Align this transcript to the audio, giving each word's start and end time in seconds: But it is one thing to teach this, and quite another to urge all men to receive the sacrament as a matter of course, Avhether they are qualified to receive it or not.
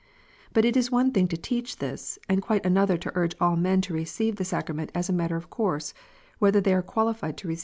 But 0.53 0.65
it 0.65 0.75
is 0.75 0.89
one 0.89 1.11
thing 1.11 1.27
to 1.27 1.37
teach 1.37 1.75
this, 1.77 2.17
and 2.27 2.41
quite 2.41 2.65
another 2.65 2.97
to 2.97 3.11
urge 3.13 3.35
all 3.39 3.55
men 3.55 3.81
to 3.81 3.93
receive 3.93 4.37
the 4.37 4.43
sacrament 4.43 4.91
as 4.95 5.09
a 5.09 5.13
matter 5.13 5.35
of 5.35 5.51
course, 5.51 5.93
Avhether 6.41 6.63
they 6.63 6.73
are 6.73 6.81
qualified 6.81 7.37
to 7.37 7.47
receive 7.47 7.59
it 7.59 7.59
or 7.59 7.59
not. 7.59 7.59